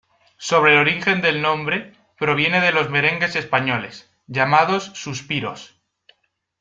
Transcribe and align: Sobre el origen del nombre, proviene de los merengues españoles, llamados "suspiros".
Sobre 0.39 0.71
el 0.73 0.79
origen 0.79 1.21
del 1.21 1.43
nombre, 1.43 1.93
proviene 2.17 2.59
de 2.59 2.71
los 2.71 2.89
merengues 2.89 3.35
españoles, 3.35 4.09
llamados 4.25 4.85
"suspiros". 4.95 5.79